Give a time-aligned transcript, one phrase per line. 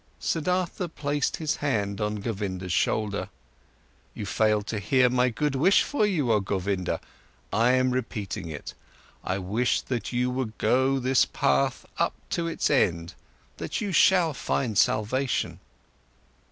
[0.19, 3.29] Siddhartha placed his hand on Govinda's shoulder:
[4.15, 6.99] "You failed to hear my good wish for you, oh Govinda.
[7.53, 8.73] I'm repeating it:
[9.23, 13.13] I wish that you would go this path up to its end,
[13.57, 15.59] that you shall find salvation!"